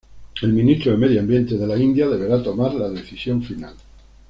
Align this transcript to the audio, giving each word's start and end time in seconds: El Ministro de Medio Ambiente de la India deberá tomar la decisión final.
El 0.41 0.51
Ministro 0.51 0.91
de 0.91 0.97
Medio 0.97 1.19
Ambiente 1.19 1.55
de 1.59 1.67
la 1.67 1.77
India 1.77 2.07
deberá 2.09 2.41
tomar 2.41 2.73
la 2.73 2.89
decisión 2.89 3.43
final. 3.43 3.75